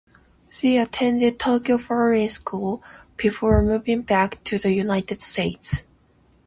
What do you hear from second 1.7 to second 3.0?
Foreign School